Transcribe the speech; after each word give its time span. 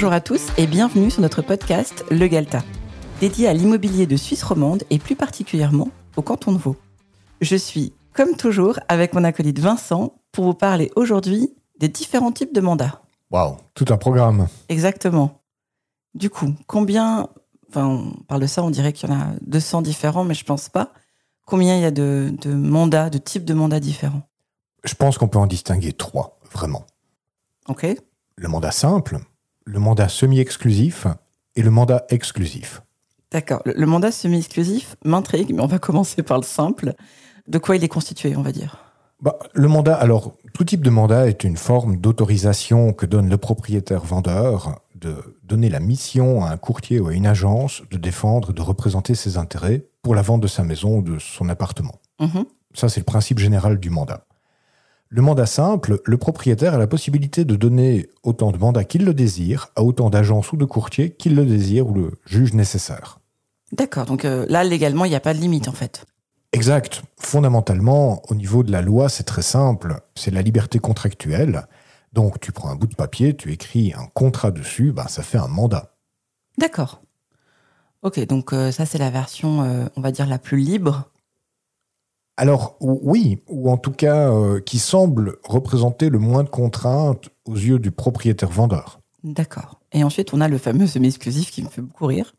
Bonjour 0.00 0.14
à 0.14 0.22
tous 0.22 0.48
et 0.56 0.66
bienvenue 0.66 1.10
sur 1.10 1.20
notre 1.20 1.42
podcast 1.42 2.06
Le 2.10 2.26
Galta, 2.26 2.62
dédié 3.20 3.48
à 3.48 3.52
l'immobilier 3.52 4.06
de 4.06 4.16
Suisse 4.16 4.42
romande 4.42 4.82
et 4.88 4.98
plus 4.98 5.14
particulièrement 5.14 5.90
au 6.16 6.22
canton 6.22 6.52
de 6.52 6.56
Vaud. 6.56 6.76
Je 7.42 7.54
suis, 7.54 7.92
comme 8.14 8.34
toujours, 8.34 8.80
avec 8.88 9.12
mon 9.12 9.24
acolyte 9.24 9.58
Vincent 9.58 10.14
pour 10.32 10.46
vous 10.46 10.54
parler 10.54 10.90
aujourd'hui 10.96 11.54
des 11.78 11.88
différents 11.88 12.32
types 12.32 12.54
de 12.54 12.62
mandats. 12.62 13.02
Waouh, 13.30 13.58
tout 13.74 13.84
un 13.90 13.98
programme. 13.98 14.48
Exactement. 14.70 15.42
Du 16.14 16.30
coup, 16.30 16.54
combien, 16.66 17.28
enfin, 17.68 17.84
on 17.84 18.22
parle 18.22 18.40
de 18.40 18.46
ça, 18.46 18.62
on 18.62 18.70
dirait 18.70 18.94
qu'il 18.94 19.10
y 19.10 19.12
en 19.12 19.20
a 19.20 19.26
200 19.42 19.82
différents, 19.82 20.24
mais 20.24 20.32
je 20.32 20.46
pense 20.46 20.70
pas. 20.70 20.94
Combien 21.44 21.76
il 21.76 21.82
y 21.82 21.84
a 21.84 21.90
de, 21.90 22.32
de 22.40 22.54
mandats, 22.54 23.10
de 23.10 23.18
types 23.18 23.44
de 23.44 23.52
mandats 23.52 23.80
différents? 23.80 24.22
Je 24.82 24.94
pense 24.94 25.18
qu'on 25.18 25.28
peut 25.28 25.38
en 25.38 25.46
distinguer 25.46 25.92
trois, 25.92 26.38
vraiment. 26.50 26.86
Ok. 27.68 27.86
Le 28.36 28.48
mandat 28.48 28.70
simple, 28.70 29.18
le 29.70 29.78
mandat 29.78 30.08
semi-exclusif 30.08 31.06
et 31.54 31.62
le 31.62 31.70
mandat 31.70 32.04
exclusif. 32.08 32.82
D'accord. 33.30 33.62
Le, 33.64 33.72
le 33.76 33.86
mandat 33.86 34.10
semi-exclusif 34.10 34.96
m'intrigue, 35.04 35.54
mais 35.54 35.62
on 35.62 35.66
va 35.66 35.78
commencer 35.78 36.22
par 36.22 36.38
le 36.38 36.42
simple. 36.42 36.94
De 37.46 37.58
quoi 37.58 37.76
il 37.76 37.84
est 37.84 37.88
constitué, 37.88 38.36
on 38.36 38.42
va 38.42 38.52
dire? 38.52 38.84
Bah, 39.22 39.38
le 39.52 39.68
mandat, 39.68 39.94
alors, 39.94 40.32
tout 40.54 40.64
type 40.64 40.82
de 40.82 40.90
mandat 40.90 41.28
est 41.28 41.44
une 41.44 41.56
forme 41.56 41.96
d'autorisation 41.98 42.92
que 42.92 43.06
donne 43.06 43.28
le 43.28 43.36
propriétaire 43.36 44.04
vendeur 44.04 44.80
de 44.94 45.14
donner 45.44 45.68
la 45.68 45.80
mission 45.80 46.44
à 46.44 46.50
un 46.50 46.56
courtier 46.56 47.00
ou 47.00 47.08
à 47.08 47.14
une 47.14 47.26
agence 47.26 47.82
de 47.90 47.96
défendre, 47.96 48.52
de 48.52 48.62
représenter 48.62 49.14
ses 49.14 49.38
intérêts 49.38 49.84
pour 50.02 50.14
la 50.14 50.22
vente 50.22 50.40
de 50.40 50.46
sa 50.46 50.64
maison 50.64 50.98
ou 50.98 51.02
de 51.02 51.18
son 51.18 51.48
appartement. 51.48 52.00
Mhm. 52.20 52.44
Ça, 52.74 52.88
c'est 52.88 53.00
le 53.00 53.04
principe 53.04 53.38
général 53.38 53.78
du 53.78 53.90
mandat. 53.90 54.26
Le 55.12 55.22
mandat 55.22 55.46
simple, 55.46 56.00
le 56.04 56.16
propriétaire 56.18 56.74
a 56.74 56.78
la 56.78 56.86
possibilité 56.86 57.44
de 57.44 57.56
donner 57.56 58.08
autant 58.22 58.52
de 58.52 58.58
mandats 58.58 58.84
qu'il 58.84 59.04
le 59.04 59.12
désire 59.12 59.70
à 59.74 59.82
autant 59.82 60.08
d'agences 60.08 60.52
ou 60.52 60.56
de 60.56 60.64
courtiers 60.64 61.10
qu'il 61.10 61.34
le 61.34 61.44
désire 61.44 61.88
ou 61.88 61.94
le 61.94 62.12
juge 62.26 62.54
nécessaire. 62.54 63.18
D'accord. 63.72 64.06
Donc 64.06 64.24
euh, 64.24 64.46
là, 64.48 64.62
légalement, 64.62 65.04
il 65.04 65.08
n'y 65.08 65.16
a 65.16 65.20
pas 65.20 65.34
de 65.34 65.40
limite, 65.40 65.66
en 65.66 65.72
fait. 65.72 66.06
Exact. 66.52 67.02
Fondamentalement, 67.18 68.22
au 68.28 68.36
niveau 68.36 68.62
de 68.62 68.70
la 68.70 68.82
loi, 68.82 69.08
c'est 69.08 69.24
très 69.24 69.42
simple. 69.42 70.00
C'est 70.14 70.30
la 70.32 70.42
liberté 70.42 70.78
contractuelle. 70.78 71.66
Donc, 72.12 72.40
tu 72.40 72.52
prends 72.52 72.70
un 72.70 72.76
bout 72.76 72.86
de 72.88 72.94
papier, 72.94 73.36
tu 73.36 73.52
écris 73.52 73.92
un 73.96 74.06
contrat 74.14 74.52
dessus, 74.52 74.92
ben, 74.92 75.08
ça 75.08 75.22
fait 75.22 75.38
un 75.38 75.48
mandat. 75.48 75.96
D'accord. 76.58 77.02
Ok, 78.02 78.24
donc 78.26 78.52
euh, 78.52 78.72
ça, 78.72 78.86
c'est 78.86 78.98
la 78.98 79.10
version, 79.10 79.62
euh, 79.62 79.86
on 79.96 80.00
va 80.00 80.10
dire, 80.12 80.26
la 80.26 80.38
plus 80.38 80.58
libre. 80.58 81.10
Alors, 82.40 82.76
ou- 82.80 82.98
oui, 83.02 83.42
ou 83.48 83.70
en 83.70 83.76
tout 83.76 83.90
cas, 83.92 84.30
euh, 84.32 84.60
qui 84.60 84.78
semble 84.78 85.36
représenter 85.44 86.08
le 86.08 86.18
moins 86.18 86.42
de 86.42 86.48
contraintes 86.48 87.28
aux 87.44 87.54
yeux 87.54 87.78
du 87.78 87.90
propriétaire-vendeur. 87.90 89.00
D'accord. 89.22 89.78
Et 89.92 90.02
ensuite, 90.04 90.32
on 90.32 90.40
a 90.40 90.48
le 90.48 90.56
fameux 90.56 90.86
semi-exclusif 90.86 91.50
qui 91.50 91.62
me 91.62 91.68
fait 91.68 91.82
beaucoup 91.82 92.06
rire. 92.06 92.32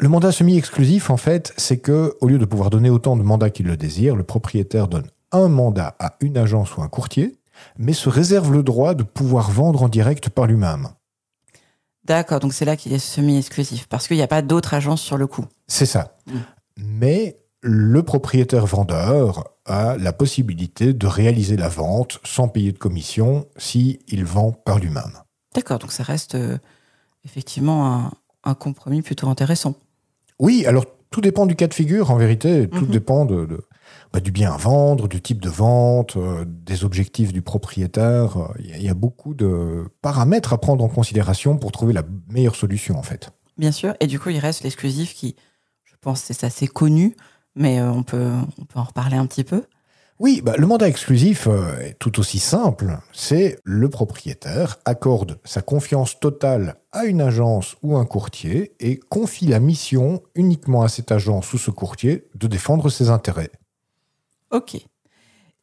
Le 0.00 0.08
mandat 0.08 0.32
semi-exclusif, 0.32 1.08
en 1.08 1.16
fait, 1.16 1.52
c'est 1.56 1.78
que, 1.78 2.16
au 2.20 2.26
lieu 2.26 2.38
de 2.38 2.46
pouvoir 2.46 2.68
donner 2.70 2.90
autant 2.90 3.16
de 3.16 3.22
mandats 3.22 3.50
qu'il 3.50 3.66
le 3.66 3.76
désire, 3.76 4.16
le 4.16 4.24
propriétaire 4.24 4.88
donne 4.88 5.06
un 5.30 5.46
mandat 5.46 5.94
à 6.00 6.16
une 6.20 6.36
agence 6.36 6.76
ou 6.76 6.82
un 6.82 6.88
courtier, 6.88 7.38
mais 7.76 7.92
se 7.92 8.08
réserve 8.08 8.52
le 8.52 8.64
droit 8.64 8.94
de 8.94 9.04
pouvoir 9.04 9.52
vendre 9.52 9.84
en 9.84 9.88
direct 9.88 10.30
par 10.30 10.46
lui-même. 10.46 10.88
D'accord, 12.04 12.40
donc 12.40 12.54
c'est 12.54 12.64
là 12.64 12.76
qu'il 12.76 12.92
est 12.92 12.98
semi-exclusif, 12.98 13.86
parce 13.86 14.08
qu'il 14.08 14.16
n'y 14.16 14.22
a 14.24 14.26
pas 14.28 14.42
d'autres 14.42 14.74
agences 14.74 15.02
sur 15.02 15.16
le 15.16 15.28
coup. 15.28 15.44
C'est 15.68 15.86
ça. 15.86 16.16
Mm. 16.26 16.32
Mais 16.78 17.38
le 17.60 18.02
propriétaire 18.02 18.66
vendeur 18.66 19.44
a 19.66 19.96
la 19.96 20.12
possibilité 20.12 20.92
de 20.92 21.06
réaliser 21.06 21.56
la 21.56 21.68
vente 21.68 22.20
sans 22.24 22.48
payer 22.48 22.72
de 22.72 22.78
commission 22.78 23.46
si 23.56 23.98
il 24.08 24.24
vend 24.24 24.52
par 24.52 24.78
lui-même. 24.78 25.12
D'accord, 25.54 25.78
donc 25.78 25.92
ça 25.92 26.02
reste 26.04 26.34
euh, 26.36 26.58
effectivement 27.24 27.92
un, 27.94 28.12
un 28.44 28.54
compromis 28.54 29.02
plutôt 29.02 29.28
intéressant. 29.28 29.74
Oui, 30.38 30.64
alors 30.66 30.84
tout 31.10 31.20
dépend 31.20 31.46
du 31.46 31.56
cas 31.56 31.66
de 31.66 31.74
figure 31.74 32.10
en 32.10 32.16
vérité, 32.16 32.68
tout 32.68 32.84
Mhm. 32.84 32.90
dépend 32.90 33.24
de, 33.24 33.44
de- 33.46 33.60
bah, 34.12 34.20
du 34.20 34.30
bien 34.30 34.52
à 34.52 34.56
vendre, 34.56 35.08
du 35.08 35.20
type 35.20 35.40
de 35.42 35.48
vente, 35.48 36.16
euh, 36.16 36.44
des 36.46 36.84
objectifs 36.84 37.32
du 37.32 37.42
propriétaire. 37.42 38.36
Il 38.60 38.66
y, 38.66 38.72
a- 38.72 38.76
il 38.76 38.82
y 38.84 38.88
a 38.88 38.94
beaucoup 38.94 39.34
de 39.34 39.84
paramètres 40.02 40.52
à 40.52 40.58
prendre 40.58 40.84
en 40.84 40.88
considération 40.88 41.56
pour 41.56 41.72
trouver 41.72 41.92
la 41.92 42.04
meilleure 42.30 42.54
solution 42.56 42.96
en 42.98 43.02
fait. 43.02 43.30
Bien 43.56 43.72
sûr, 43.72 43.94
et 44.00 44.06
du 44.06 44.20
coup, 44.20 44.28
il 44.28 44.38
reste 44.38 44.62
l'exclusif 44.62 45.14
qui, 45.14 45.34
je 45.84 45.94
pense, 46.00 46.20
c'est 46.20 46.44
assez 46.44 46.68
connu, 46.68 47.16
mais 47.58 47.80
euh, 47.80 47.90
on, 47.90 48.02
peut, 48.02 48.30
on 48.58 48.64
peut 48.64 48.78
en 48.78 48.84
reparler 48.84 49.16
un 49.16 49.26
petit 49.26 49.44
peu. 49.44 49.64
Oui, 50.20 50.40
bah, 50.42 50.54
le 50.58 50.66
mandat 50.66 50.88
exclusif 50.88 51.46
euh, 51.46 51.78
est 51.80 51.98
tout 51.98 52.18
aussi 52.18 52.40
simple. 52.40 52.98
C'est 53.12 53.60
le 53.62 53.88
propriétaire 53.88 54.78
accorde 54.84 55.38
sa 55.44 55.62
confiance 55.62 56.18
totale 56.18 56.76
à 56.90 57.04
une 57.04 57.20
agence 57.20 57.76
ou 57.82 57.96
un 57.96 58.04
courtier 58.04 58.74
et 58.80 58.96
confie 58.96 59.46
la 59.46 59.60
mission 59.60 60.22
uniquement 60.34 60.82
à 60.82 60.88
cette 60.88 61.12
agence 61.12 61.52
ou 61.52 61.58
ce 61.58 61.70
courtier 61.70 62.24
de 62.34 62.48
défendre 62.48 62.90
ses 62.90 63.10
intérêts. 63.10 63.52
Ok. 64.50 64.78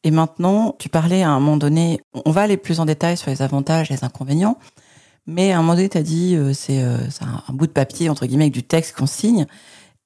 Et 0.04 0.10
maintenant, 0.10 0.74
tu 0.78 0.88
parlais 0.88 1.22
à 1.22 1.30
un 1.30 1.40
moment 1.40 1.56
donné, 1.56 2.00
on 2.24 2.30
va 2.30 2.42
aller 2.42 2.56
plus 2.56 2.80
en 2.80 2.86
détail 2.86 3.16
sur 3.16 3.30
les 3.30 3.42
avantages 3.42 3.90
et 3.90 3.94
les 3.94 4.04
inconvénients, 4.04 4.56
mais 5.26 5.52
à 5.52 5.58
un 5.58 5.62
moment 5.62 5.74
donné, 5.74 5.88
tu 5.88 5.98
as 5.98 6.02
dit, 6.02 6.36
euh, 6.36 6.52
c'est 6.52 6.82
euh, 6.82 6.98
un 7.48 7.52
bout 7.52 7.66
de 7.66 7.72
papier, 7.72 8.08
entre 8.08 8.26
guillemets, 8.26 8.44
avec 8.44 8.54
du 8.54 8.62
texte 8.62 8.96
qu'on 8.96 9.06
signe. 9.06 9.46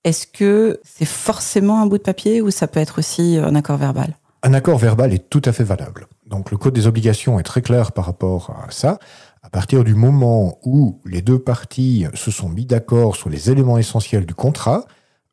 Est-ce 0.04 0.26
que 0.26 0.80
c'est 0.84 1.06
forcément 1.06 1.80
un 1.82 1.86
bout 1.86 1.98
de 1.98 2.02
papier 2.02 2.40
ou 2.40 2.50
ça 2.50 2.66
peut 2.66 2.80
être 2.80 2.98
aussi 2.98 3.36
un 3.36 3.54
accord 3.54 3.76
verbal? 3.76 4.16
Un 4.42 4.54
accord 4.54 4.78
verbal 4.78 5.12
est 5.12 5.28
tout 5.28 5.42
à 5.44 5.52
fait 5.52 5.64
valable. 5.64 6.06
Donc 6.26 6.50
le 6.50 6.56
code 6.56 6.74
des 6.74 6.86
obligations 6.86 7.38
est 7.38 7.42
très 7.44 7.60
clair 7.60 7.92
par 7.92 8.06
rapport 8.06 8.50
à 8.66 8.70
ça. 8.70 8.98
À 9.42 9.50
partir 9.50 9.84
du 9.84 9.94
moment 9.94 10.58
où 10.64 11.00
les 11.04 11.22
deux 11.22 11.38
parties 11.38 12.06
se 12.14 12.30
sont 12.30 12.48
mis 12.48 12.66
d'accord 12.66 13.16
sur 13.16 13.28
les 13.28 13.50
éléments 13.50 13.78
essentiels 13.78 14.24
du 14.24 14.34
contrat, 14.34 14.84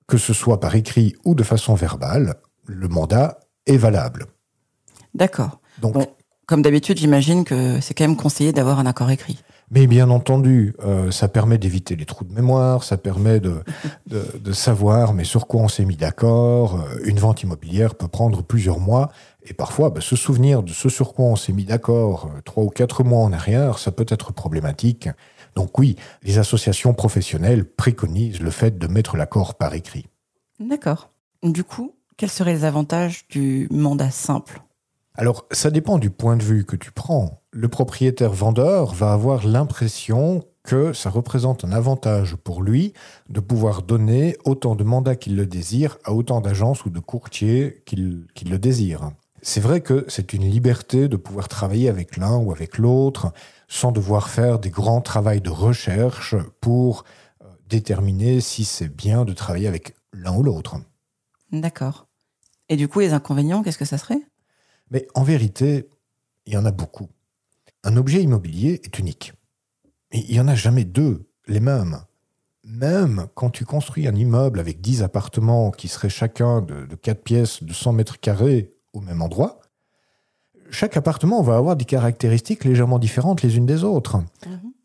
que 0.07 0.17
ce 0.17 0.33
soit 0.33 0.59
par 0.59 0.75
écrit 0.75 1.15
ou 1.23 1.35
de 1.35 1.43
façon 1.43 1.73
verbale, 1.75 2.35
le 2.65 2.87
mandat 2.87 3.39
est 3.65 3.77
valable. 3.77 4.25
D'accord. 5.13 5.61
Donc, 5.81 5.93
Bon. 5.93 6.07
Comme 6.47 6.61
d'habitude, 6.61 6.97
j'imagine 6.97 7.43
que 7.43 7.81
c'est 7.81 7.93
quand 7.93 8.05
même 8.05 8.15
conseillé 8.15 8.53
d'avoir 8.53 8.79
un 8.79 8.85
accord 8.85 9.11
écrit. 9.11 9.37
Mais 9.69 9.85
bien 9.85 10.09
entendu, 10.09 10.73
euh, 10.85 11.11
ça 11.11 11.27
permet 11.27 11.57
d'éviter 11.57 11.97
les 11.97 12.05
trous 12.05 12.23
de 12.23 12.33
mémoire, 12.33 12.83
ça 12.83 12.97
permet 12.97 13.41
de, 13.41 13.63
de, 14.07 14.23
de 14.39 14.51
savoir 14.53 15.13
mais 15.13 15.25
sur 15.25 15.45
quoi 15.45 15.61
on 15.61 15.67
s'est 15.67 15.83
mis 15.83 15.97
d'accord. 15.97 16.79
Euh, 16.79 16.99
Une 17.03 17.19
vente 17.19 17.43
immobilière 17.43 17.95
peut 17.95 18.07
prendre 18.07 18.43
plusieurs 18.43 18.79
mois 18.79 19.11
et 19.43 19.53
parfois 19.53 19.89
bah, 19.89 19.99
se 19.99 20.15
souvenir 20.15 20.63
de 20.63 20.71
ce 20.71 20.87
sur 20.87 21.13
quoi 21.13 21.25
on 21.25 21.35
s'est 21.35 21.51
mis 21.51 21.65
d'accord 21.65 22.29
euh, 22.33 22.41
trois 22.45 22.63
ou 22.63 22.69
quatre 22.69 23.03
mois 23.03 23.23
en 23.23 23.33
arrière, 23.33 23.77
ça 23.77 23.91
peut 23.91 24.05
être 24.07 24.31
problématique. 24.31 25.09
Donc 25.55 25.77
oui, 25.77 25.97
les 26.23 26.37
associations 26.37 26.93
professionnelles 26.93 27.65
préconisent 27.65 28.39
le 28.39 28.51
fait 28.51 28.77
de 28.77 28.87
mettre 28.87 29.17
l'accord 29.17 29.55
par 29.55 29.73
écrit. 29.73 30.05
D'accord. 30.59 31.09
Du 31.43 31.63
coup, 31.63 31.93
quels 32.15 32.29
seraient 32.29 32.53
les 32.53 32.63
avantages 32.63 33.27
du 33.27 33.67
mandat 33.69 34.11
simple? 34.11 34.61
Alors, 35.19 35.47
ça 35.49 35.71
dépend 35.71 35.97
du 35.97 36.11
point 36.11 36.37
de 36.37 36.43
vue 36.43 36.63
que 36.63 36.75
tu 36.75 36.91
prends. 36.91 37.41
Le 37.51 37.67
propriétaire 37.67 38.31
vendeur 38.31 38.93
va 38.93 39.13
avoir 39.13 39.47
l'impression 39.47 40.43
que 40.61 40.93
ça 40.93 41.09
représente 41.09 41.65
un 41.65 41.71
avantage 41.71 42.35
pour 42.35 42.61
lui 42.61 42.93
de 43.27 43.39
pouvoir 43.39 43.81
donner 43.81 44.37
autant 44.45 44.75
de 44.75 44.83
mandats 44.83 45.15
qu'il 45.15 45.35
le 45.35 45.47
désire 45.47 45.97
à 46.03 46.13
autant 46.13 46.39
d'agences 46.39 46.85
ou 46.85 46.91
de 46.91 46.99
courtiers 46.99 47.81
qu'il 47.87 48.27
le 48.45 48.59
désire. 48.59 49.09
C'est 49.41 49.59
vrai 49.59 49.81
que 49.81 50.05
c'est 50.07 50.33
une 50.33 50.47
liberté 50.47 51.07
de 51.07 51.17
pouvoir 51.17 51.47
travailler 51.47 51.89
avec 51.89 52.17
l'un 52.17 52.37
ou 52.37 52.51
avec 52.51 52.77
l'autre 52.77 53.33
sans 53.67 53.91
devoir 53.91 54.29
faire 54.29 54.59
des 54.59 54.69
grands 54.69 55.01
travaux 55.01 55.39
de 55.39 55.49
recherche 55.49 56.35
pour 56.61 57.05
euh, 57.41 57.47
déterminer 57.69 58.39
si 58.39 58.65
c'est 58.65 58.93
bien 58.93 59.25
de 59.25 59.33
travailler 59.33 59.67
avec 59.67 59.95
l'un 60.13 60.35
ou 60.35 60.43
l'autre. 60.43 60.75
D'accord. 61.51 62.05
Et 62.69 62.75
du 62.75 62.87
coup, 62.87 62.99
les 62.99 63.13
inconvénients, 63.13 63.63
qu'est-ce 63.63 63.77
que 63.79 63.85
ça 63.85 63.97
serait? 63.97 64.21
Mais 64.91 65.07
en 65.15 65.23
vérité, 65.23 65.89
il 66.45 66.53
y 66.53 66.57
en 66.57 66.65
a 66.65 66.71
beaucoup. 66.71 67.09
Un 67.83 67.97
objet 67.97 68.21
immobilier 68.21 68.81
est 68.83 68.99
unique. 68.99 69.33
Il 70.11 70.31
n'y 70.31 70.39
en 70.39 70.47
a 70.47 70.55
jamais 70.55 70.85
deux, 70.85 71.27
les 71.47 71.59
mêmes. 71.59 71.99
Même 72.63 73.27
quand 73.33 73.49
tu 73.49 73.65
construis 73.65 74.07
un 74.07 74.15
immeuble 74.15 74.59
avec 74.59 74.81
10 74.81 75.03
appartements 75.03 75.71
qui 75.71 75.87
seraient 75.87 76.09
chacun 76.09 76.61
de, 76.61 76.85
de 76.85 76.95
4 76.95 77.23
pièces 77.23 77.63
de 77.63 77.73
100 77.73 77.93
mètres 77.93 78.19
carrés 78.19 78.73
au 78.93 78.99
même 78.99 79.21
endroit, 79.21 79.61
chaque 80.69 80.97
appartement 80.97 81.41
va 81.41 81.55
avoir 81.55 81.75
des 81.75 81.85
caractéristiques 81.85 82.65
légèrement 82.65 82.99
différentes 82.99 83.41
les 83.41 83.57
unes 83.57 83.65
des 83.65 83.83
autres. 83.83 84.17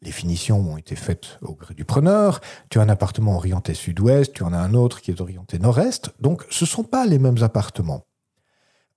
Les 0.00 0.12
finitions 0.12 0.60
ont 0.60 0.76
été 0.76 0.96
faites 0.96 1.38
au 1.42 1.54
gré 1.54 1.74
du 1.74 1.84
preneur. 1.84 2.40
Tu 2.70 2.78
as 2.78 2.82
un 2.82 2.88
appartement 2.88 3.36
orienté 3.36 3.74
sud-ouest, 3.74 4.32
tu 4.32 4.42
en 4.42 4.52
as 4.52 4.58
un 4.58 4.74
autre 4.74 5.00
qui 5.00 5.10
est 5.10 5.20
orienté 5.20 5.58
nord-est. 5.58 6.10
Donc, 6.20 6.44
ce 6.50 6.64
ne 6.64 6.68
sont 6.68 6.84
pas 6.84 7.06
les 7.06 7.18
mêmes 7.18 7.42
appartements. 7.42 8.04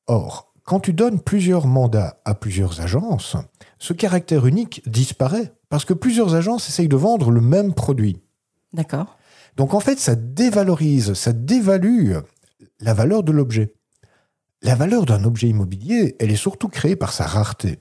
Or, 0.07 0.53
quand 0.65 0.79
tu 0.79 0.93
donnes 0.93 1.21
plusieurs 1.21 1.67
mandats 1.67 2.19
à 2.25 2.33
plusieurs 2.33 2.81
agences, 2.81 3.37
ce 3.79 3.93
caractère 3.93 4.45
unique 4.45 4.81
disparaît 4.89 5.53
parce 5.69 5.85
que 5.85 5.93
plusieurs 5.93 6.35
agences 6.35 6.67
essayent 6.67 6.87
de 6.87 6.95
vendre 6.95 7.31
le 7.31 7.41
même 7.41 7.73
produit. 7.73 8.19
D'accord. 8.73 9.17
Donc 9.57 9.73
en 9.73 9.79
fait, 9.79 9.99
ça 9.99 10.15
dévalorise, 10.15 11.13
ça 11.13 11.33
dévalue 11.33 12.15
la 12.79 12.93
valeur 12.93 13.23
de 13.23 13.31
l'objet. 13.31 13.73
La 14.63 14.75
valeur 14.75 15.05
d'un 15.05 15.23
objet 15.23 15.47
immobilier, 15.47 16.15
elle 16.19 16.31
est 16.31 16.35
surtout 16.35 16.67
créée 16.67 16.95
par 16.95 17.13
sa 17.13 17.25
rareté. 17.25 17.77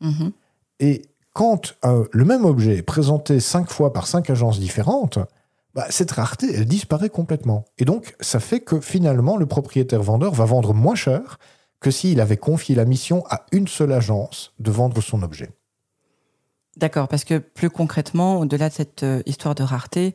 Mhm. 0.00 0.32
Et 0.80 1.02
quand 1.34 1.74
euh, 1.84 2.06
le 2.12 2.24
même 2.24 2.44
objet 2.44 2.78
est 2.78 2.82
présenté 2.82 3.38
cinq 3.40 3.70
fois 3.70 3.92
par 3.92 4.06
cinq 4.06 4.30
agences 4.30 4.58
différentes, 4.58 5.18
bah, 5.74 5.86
cette 5.90 6.12
rareté, 6.12 6.54
elle 6.54 6.66
disparaît 6.66 7.10
complètement. 7.10 7.64
Et 7.78 7.84
donc, 7.84 8.14
ça 8.20 8.40
fait 8.40 8.60
que 8.60 8.80
finalement, 8.80 9.36
le 9.36 9.46
propriétaire-vendeur 9.46 10.32
va 10.32 10.44
vendre 10.44 10.72
moins 10.72 10.94
cher 10.94 11.38
que 11.84 11.90
s'il 11.90 12.18
avait 12.22 12.38
confié 12.38 12.74
la 12.74 12.86
mission 12.86 13.26
à 13.28 13.44
une 13.52 13.68
seule 13.68 13.92
agence 13.92 14.54
de 14.58 14.70
vendre 14.70 15.02
son 15.02 15.22
objet. 15.22 15.50
D'accord, 16.78 17.08
parce 17.08 17.24
que 17.24 17.36
plus 17.36 17.68
concrètement, 17.68 18.38
au-delà 18.38 18.70
de 18.70 18.74
cette 18.74 19.02
euh, 19.02 19.22
histoire 19.26 19.54
de 19.54 19.62
rareté, 19.62 20.14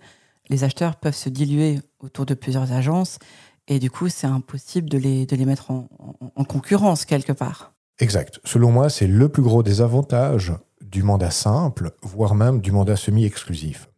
les 0.50 0.63
acheteurs 0.63 0.95
peuvent 0.95 1.13
se 1.13 1.30
diluer 1.30 1.80
autour 2.00 2.25
de 2.25 2.33
plusieurs 2.33 2.71
agences 2.71 3.19
et 3.68 3.77
du 3.77 3.92
coup, 3.92 4.10
c'est 4.10 4.25
impossible 4.25 4.89
de 4.89 4.98
les, 4.98 5.27
de 5.27 5.36
les 5.36 5.45
mettre 5.45 5.69
en, 5.69 5.88
en 6.36 6.44
concurrence 6.44 7.06
quelque 7.06 7.33
part. 7.33 7.71
Exact. 8.00 8.39
Selon 8.45 8.71
moi, 8.71 8.89
c'est 8.89 9.06
le 9.06 9.30
plus 9.30 9.44
gros 9.44 9.62
des 9.62 9.81
avantages 9.81 10.54
du 10.81 11.04
mandat 11.04 11.30
simple, 11.30 11.92
voire 12.01 12.33
même 12.33 12.62
du 12.62 12.71
mandat 12.71 12.95
semi-exclusif. 12.95 13.89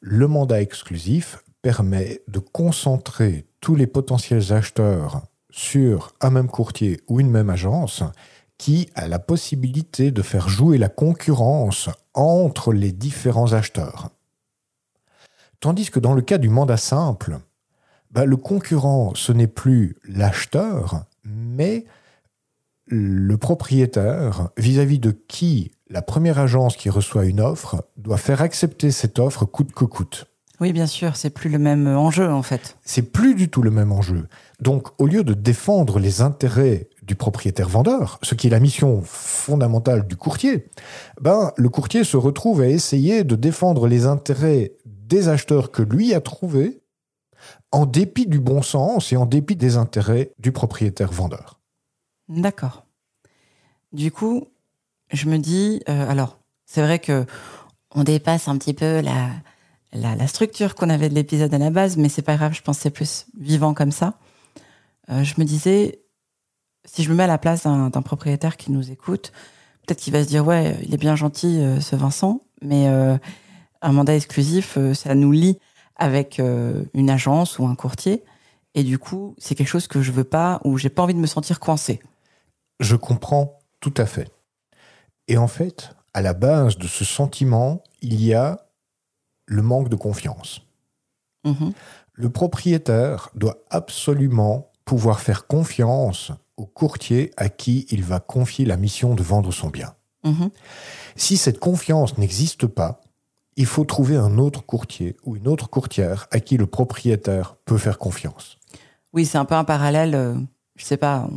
Le 0.00 0.26
mandat 0.26 0.60
exclusif 0.60 1.44
permet 1.62 2.22
de 2.26 2.40
concentrer 2.40 3.46
tous 3.60 3.76
les 3.76 3.86
potentiels 3.86 4.52
acheteurs 4.52 5.22
sur 5.54 6.12
un 6.20 6.30
même 6.30 6.48
courtier 6.48 7.00
ou 7.06 7.20
une 7.20 7.30
même 7.30 7.48
agence 7.48 8.02
qui 8.58 8.88
a 8.96 9.06
la 9.06 9.20
possibilité 9.20 10.10
de 10.10 10.20
faire 10.20 10.48
jouer 10.48 10.78
la 10.78 10.88
concurrence 10.88 11.88
entre 12.12 12.72
les 12.72 12.90
différents 12.90 13.52
acheteurs. 13.52 14.10
Tandis 15.60 15.90
que 15.90 16.00
dans 16.00 16.12
le 16.12 16.22
cas 16.22 16.38
du 16.38 16.48
mandat 16.48 16.76
simple, 16.76 17.38
bah, 18.10 18.24
le 18.24 18.36
concurrent, 18.36 19.12
ce 19.14 19.30
n'est 19.30 19.46
plus 19.46 19.96
l'acheteur, 20.08 21.04
mais 21.22 21.84
le 22.86 23.36
propriétaire 23.36 24.48
vis-à-vis 24.56 24.98
de 24.98 25.12
qui 25.12 25.70
la 25.88 26.02
première 26.02 26.40
agence 26.40 26.76
qui 26.76 26.90
reçoit 26.90 27.26
une 27.26 27.40
offre 27.40 27.86
doit 27.96 28.16
faire 28.16 28.42
accepter 28.42 28.90
cette 28.90 29.20
offre 29.20 29.44
coûte 29.44 29.72
que 29.72 29.84
coûte. 29.84 30.26
Oui, 30.60 30.72
bien 30.72 30.86
sûr, 30.86 31.16
c'est 31.16 31.30
plus 31.30 31.50
le 31.50 31.58
même 31.58 31.86
enjeu 31.88 32.30
en 32.30 32.42
fait. 32.42 32.76
C'est 32.84 33.02
plus 33.02 33.34
du 33.34 33.48
tout 33.50 33.62
le 33.62 33.70
même 33.70 33.90
enjeu. 33.90 34.28
Donc, 34.60 34.88
au 35.00 35.06
lieu 35.06 35.24
de 35.24 35.34
défendre 35.34 35.98
les 35.98 36.20
intérêts 36.20 36.88
du 37.02 37.16
propriétaire 37.16 37.68
vendeur, 37.68 38.18
ce 38.22 38.34
qui 38.34 38.46
est 38.46 38.50
la 38.50 38.60
mission 38.60 39.02
fondamentale 39.02 40.06
du 40.06 40.16
courtier, 40.16 40.70
ben, 41.20 41.52
le 41.56 41.68
courtier 41.68 42.04
se 42.04 42.16
retrouve 42.16 42.60
à 42.60 42.68
essayer 42.68 43.24
de 43.24 43.34
défendre 43.34 43.88
les 43.88 44.06
intérêts 44.06 44.72
des 44.84 45.28
acheteurs 45.28 45.70
que 45.70 45.82
lui 45.82 46.14
a 46.14 46.20
trouvés, 46.20 46.80
en 47.72 47.84
dépit 47.84 48.26
du 48.26 48.38
bon 48.38 48.62
sens 48.62 49.12
et 49.12 49.16
en 49.16 49.26
dépit 49.26 49.56
des 49.56 49.76
intérêts 49.76 50.30
du 50.38 50.52
propriétaire 50.52 51.10
vendeur. 51.10 51.60
D'accord. 52.28 52.86
Du 53.92 54.12
coup, 54.12 54.46
je 55.12 55.28
me 55.28 55.38
dis, 55.38 55.82
euh, 55.88 56.08
alors, 56.08 56.38
c'est 56.64 56.82
vrai 56.82 57.00
que 57.00 57.26
on 57.94 58.02
dépasse 58.02 58.48
un 58.48 58.56
petit 58.56 58.74
peu 58.74 59.00
la, 59.00 59.28
la, 59.94 60.26
structure 60.26 60.74
qu'on 60.74 60.90
avait 60.90 61.08
de 61.08 61.14
l'épisode 61.14 61.52
à 61.54 61.58
la 61.58 61.70
base, 61.70 61.96
mais 61.96 62.08
c'est 62.08 62.22
pas 62.22 62.36
grave, 62.36 62.52
je 62.52 62.62
pensais 62.62 62.90
plus 62.90 63.26
vivant 63.38 63.74
comme 63.74 63.92
ça. 63.92 64.18
Euh, 65.10 65.22
je 65.22 65.34
me 65.38 65.44
disais, 65.44 66.00
si 66.84 67.02
je 67.02 67.10
me 67.10 67.14
mets 67.14 67.24
à 67.24 67.28
la 67.28 67.38
place 67.38 67.64
d'un 67.64 68.02
propriétaire 68.02 68.56
qui 68.56 68.72
nous 68.72 68.90
écoute, 68.90 69.32
peut-être 69.86 70.00
qu'il 70.00 70.12
va 70.12 70.22
se 70.22 70.28
dire, 70.28 70.46
ouais, 70.46 70.76
il 70.82 70.94
est 70.94 70.98
bien 70.98 71.16
gentil, 71.16 71.60
euh, 71.60 71.80
ce 71.80 71.96
Vincent, 71.96 72.42
mais 72.62 72.86
un 72.86 73.92
mandat 73.92 74.16
exclusif, 74.16 74.78
ça 74.94 75.14
nous 75.14 75.30
lie 75.30 75.58
avec 75.96 76.38
une 76.38 77.10
agence 77.10 77.58
ou 77.58 77.66
un 77.66 77.74
courtier. 77.74 78.24
Et 78.74 78.82
du 78.82 78.98
coup, 78.98 79.34
c'est 79.36 79.54
quelque 79.54 79.68
chose 79.68 79.86
que 79.86 80.00
je 80.00 80.10
veux 80.10 80.24
pas, 80.24 80.60
ou 80.64 80.78
j'ai 80.78 80.88
pas 80.88 81.02
envie 81.02 81.12
de 81.12 81.18
me 81.18 81.26
sentir 81.26 81.60
coincé. 81.60 82.00
Je 82.80 82.96
comprends 82.96 83.58
tout 83.80 83.92
à 83.98 84.06
fait. 84.06 84.30
Et 85.28 85.36
en 85.36 85.46
fait, 85.46 85.90
à 86.14 86.22
la 86.22 86.32
base 86.32 86.78
de 86.78 86.86
ce 86.86 87.04
sentiment, 87.04 87.84
il 88.00 88.24
y 88.24 88.32
a 88.32 88.63
le 89.46 89.62
manque 89.62 89.88
de 89.88 89.96
confiance. 89.96 90.62
Mhm. 91.44 91.72
Le 92.12 92.30
propriétaire 92.30 93.30
doit 93.34 93.58
absolument 93.70 94.70
pouvoir 94.84 95.20
faire 95.20 95.46
confiance 95.46 96.32
au 96.56 96.66
courtier 96.66 97.32
à 97.36 97.48
qui 97.48 97.86
il 97.90 98.04
va 98.04 98.20
confier 98.20 98.64
la 98.64 98.76
mission 98.76 99.14
de 99.14 99.22
vendre 99.22 99.52
son 99.52 99.68
bien. 99.68 99.94
Mhm. 100.24 100.50
Si 101.16 101.36
cette 101.36 101.58
confiance 101.58 102.16
n'existe 102.16 102.66
pas, 102.66 103.00
il 103.56 103.66
faut 103.66 103.84
trouver 103.84 104.16
un 104.16 104.38
autre 104.38 104.64
courtier 104.64 105.16
ou 105.24 105.36
une 105.36 105.48
autre 105.48 105.68
courtière 105.68 106.26
à 106.30 106.40
qui 106.40 106.56
le 106.56 106.66
propriétaire 106.66 107.56
peut 107.64 107.78
faire 107.78 107.98
confiance. 107.98 108.58
Oui, 109.12 109.26
c'est 109.26 109.38
un 109.38 109.44
peu 109.44 109.54
un 109.54 109.64
parallèle. 109.64 110.14
Euh, 110.14 110.34
je 110.76 110.84
sais 110.84 110.96
pas, 110.96 111.28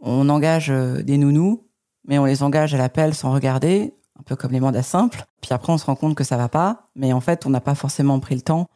on 0.00 0.28
engage 0.28 0.70
euh, 0.70 1.02
des 1.02 1.16
nounous, 1.16 1.64
mais 2.06 2.18
on 2.18 2.24
les 2.24 2.42
engage 2.42 2.74
à 2.74 2.78
l'appel 2.78 3.14
sans 3.14 3.32
regarder, 3.32 3.94
un 4.18 4.22
peu 4.22 4.36
comme 4.36 4.52
les 4.52 4.60
mandats 4.60 4.82
simples. 4.82 5.24
Puis 5.40 5.52
après, 5.52 5.72
on 5.72 5.78
se 5.78 5.86
rend 5.86 5.96
compte 5.96 6.14
que 6.14 6.24
ça 6.24 6.36
va 6.36 6.48
pas, 6.48 6.88
mais 6.94 7.12
en 7.12 7.20
fait, 7.20 7.46
on 7.46 7.50
n'a 7.50 7.60
pas 7.60 7.74
forcément 7.74 8.20
pris 8.20 8.34
le 8.34 8.40
temps 8.40 8.68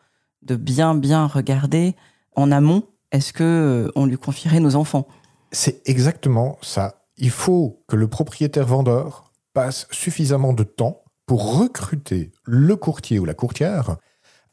de 0.42 0.56
bien, 0.56 0.94
bien 0.94 1.26
regarder 1.26 1.94
en 2.36 2.50
amont. 2.52 2.84
Est-ce 3.12 3.32
que 3.32 3.44
euh, 3.44 3.92
on 3.94 4.06
lui 4.06 4.18
confierait 4.18 4.60
nos 4.60 4.76
enfants 4.76 5.06
C'est 5.52 5.86
exactement 5.88 6.58
ça. 6.62 7.02
Il 7.16 7.30
faut 7.30 7.82
que 7.88 7.96
le 7.96 8.08
propriétaire 8.08 8.66
vendeur 8.66 9.32
passe 9.54 9.86
suffisamment 9.90 10.52
de 10.52 10.62
temps 10.62 11.02
pour 11.26 11.58
recruter 11.58 12.32
le 12.44 12.76
courtier 12.76 13.18
ou 13.18 13.24
la 13.24 13.34
courtière 13.34 13.96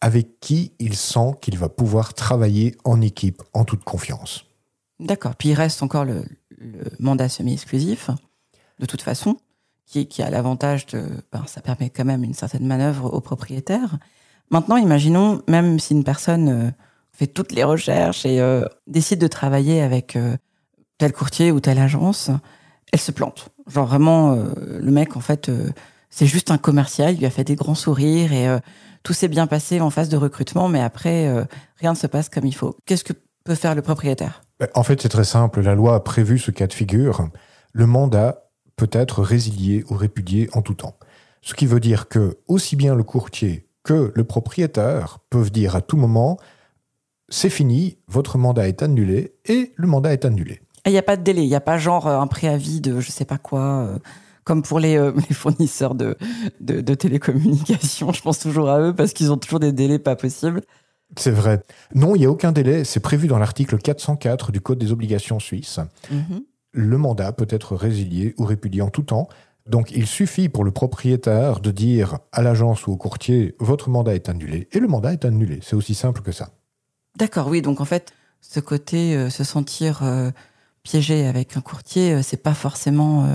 avec 0.02 0.40
qui 0.40 0.74
il 0.80 0.96
sent 0.96 1.36
qu'il 1.42 1.58
va 1.58 1.70
pouvoir 1.70 2.14
travailler 2.14 2.76
en 2.84 3.02
équipe 3.02 3.42
en 3.54 3.64
toute 3.64 3.84
confiance. 3.84 4.46
D'accord. 5.00 5.36
Puis 5.36 5.50
il 5.50 5.54
reste 5.54 5.84
encore 5.84 6.06
le, 6.06 6.26
le 6.58 6.84
mandat 7.00 7.30
semi-exclusif, 7.30 8.10
de 8.80 8.86
toute 8.86 9.02
façon, 9.02 9.38
qui, 9.86 10.22
a 10.22 10.30
l'avantage 10.30 10.88
de. 10.88 11.04
Ben, 11.32 11.44
ça 11.48 11.62
permet 11.62 11.90
quand 11.90 12.06
même 12.06 12.24
une 12.24 12.34
certaine 12.34 12.66
manœuvre 12.66 13.14
au 13.14 13.22
propriétaire. 13.22 13.98
Maintenant, 14.52 14.78
imaginons, 14.78 15.42
même 15.48 15.80
si 15.80 15.94
une 15.94 16.04
personne 16.04 16.50
euh, 16.50 16.72
fait 17.12 17.28
toutes 17.28 17.52
les 17.52 17.64
recherches 17.64 18.26
et 18.26 18.40
euh, 18.40 18.66
décide 18.88 19.20
de 19.20 19.28
travailler 19.28 19.82
avec 19.82 20.16
euh, 20.16 20.36
tel 20.98 21.14
courtier 21.14 21.52
ou 21.52 21.60
telle 21.60 21.80
agence, 21.80 22.30
elle 22.92 23.00
se 23.00 23.12
plante. 23.12 23.50
Genre 23.68 23.86
vraiment, 23.88 24.36
le 24.36 24.92
mec, 24.92 25.18
en 25.18 25.20
fait, 25.20 25.52
c'est 26.12 26.28
juste 26.28 26.52
un 26.52 26.60
commercial, 26.60 27.16
il 27.16 27.20
lui 27.20 27.26
a 27.26 27.32
fait 27.32 27.44
des 27.44 27.56
grands 27.56 27.76
sourires 27.76 28.32
et 28.32 28.48
tout 29.02 29.12
s'est 29.12 29.28
bien 29.28 29.48
passé 29.48 29.82
en 29.82 29.90
phase 29.90 30.08
de 30.08 30.16
recrutement, 30.16 30.70
mais 30.70 30.82
après, 30.82 31.28
rien 31.78 31.94
ne 31.94 31.98
se 31.98 32.06
passe 32.06 32.30
comme 32.30 32.46
il 32.46 32.54
faut. 32.54 32.78
Qu'est-ce 32.86 33.04
que 33.04 33.14
peut 33.44 33.56
faire 33.56 33.76
le 33.76 33.82
propriétaire? 33.82 34.44
Ben, 34.60 34.70
En 34.76 34.84
fait, 34.84 35.02
c'est 35.02 35.10
très 35.10 35.24
simple. 35.24 35.62
La 35.62 35.76
loi 35.76 35.96
a 35.96 36.00
prévu 36.00 36.38
ce 36.38 36.52
cas 36.52 36.68
de 36.68 36.74
figure. 36.74 37.28
Le 37.74 37.88
mandat 37.88 38.45
peut 38.76 38.90
être 38.92 39.22
résilié 39.22 39.84
ou 39.90 39.96
répudié 39.96 40.50
en 40.54 40.62
tout 40.62 40.74
temps. 40.74 40.98
Ce 41.42 41.54
qui 41.54 41.66
veut 41.66 41.80
dire 41.80 42.08
que 42.08 42.38
aussi 42.48 42.76
bien 42.76 42.96
le 42.96 43.04
courtier 43.04 43.68
que 43.84 44.12
le 44.16 44.24
propriétaire 44.24 45.20
peuvent 45.30 45.52
dire 45.52 45.76
à 45.76 45.82
tout 45.82 45.98
moment 45.98 46.38
c'est 47.30 47.50
fini, 47.50 47.98
votre 48.08 48.38
mandat 48.38 48.68
est 48.68 48.84
annulé 48.84 49.34
et 49.46 49.74
le 49.76 49.88
mandat 49.88 50.14
est 50.14 50.26
annulé. 50.26 50.62
Il 50.86 50.92
n'y 50.92 50.98
a 50.98 51.04
pas 51.04 51.18
de 51.18 51.24
délai, 51.24 51.44
il 51.44 51.48
n'y 51.48 51.56
a 51.56 51.62
pas 51.62 51.78
genre 51.78 52.08
euh, 52.08 52.20
un 52.20 52.28
préavis 52.28 52.82
de 52.82 53.00
je 53.00 53.10
sais 53.10 53.26
pas 53.26 53.40
quoi, 53.40 53.62
euh, 53.62 53.98
comme 54.44 54.62
pour 54.62 54.80
les, 54.80 54.96
euh, 54.96 55.12
les 55.30 55.36
fournisseurs 55.36 55.96
de, 55.96 56.16
de, 56.60 56.82
de, 56.82 56.94
télécommunications. 56.94 58.12
Je 58.12 58.22
pense 58.22 58.40
toujours 58.40 58.70
à 58.70 58.80
eux 58.80 58.94
parce 58.94 59.14
qu'ils 59.14 59.32
ont 59.32 59.38
toujours 59.38 59.60
des 59.60 59.72
délais 59.72 60.00
pas 60.00 60.16
possibles. 60.16 60.62
C'est 61.18 61.32
vrai. 61.32 61.64
Non, 61.94 62.16
il 62.16 62.20
n'y 62.20 62.26
a 62.26 62.32
aucun 62.32 62.52
délai. 62.52 62.84
C'est 62.84 63.00
prévu 63.00 63.28
dans 63.28 63.38
l'article 63.38 63.78
404 63.78 64.52
du 64.52 64.62
Code 64.62 64.80
des 64.80 64.92
obligations 64.92 65.40
suisses. 65.40 65.80
Mhm. 66.12 66.44
Le 66.78 66.98
mandat 66.98 67.32
peut 67.32 67.48
être 67.50 67.76
résilié 67.76 68.36
ou 68.38 68.44
répudié 68.44 68.82
en 68.82 68.90
tout 68.90 69.04
temps. 69.04 69.30
Donc, 69.66 69.92
il 69.92 70.06
suffit 70.06 70.50
pour 70.50 70.64
le 70.64 70.72
propriétaire 70.72 71.62
de 71.62 71.72
dire 71.72 72.20
à 72.32 72.42
l'agence 72.42 72.86
ou 72.86 72.92
au 72.92 72.98
courtier 72.98 73.56
votre 73.60 73.90
mandat 73.90 74.14
est 74.14 74.28
annulé 74.30 74.68
et 74.74 74.80
le 74.80 74.88
mandat 74.88 75.14
est 75.14 75.26
annulé. 75.26 75.60
C'est 75.64 75.76
aussi 75.76 75.96
simple 75.96 76.22
que 76.22 76.32
ça. 76.32 76.50
D'accord, 77.18 77.48
oui. 77.48 77.62
Donc, 77.62 77.80
en 77.80 77.86
fait, 77.86 78.14
ce 78.42 78.60
côté 78.60 79.16
euh, 79.16 79.30
se 79.30 79.44
sentir 79.44 80.04
euh, 80.04 80.32
piégé 80.84 81.26
avec 81.26 81.56
un 81.58 81.62
courtier, 81.62 82.14
euh, 82.14 82.22
c'est 82.22 82.44
pas 82.44 82.54
forcément 82.54 83.28